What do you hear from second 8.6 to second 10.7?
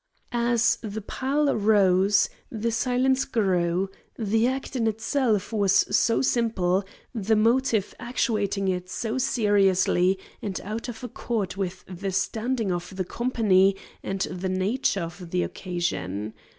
it so serious and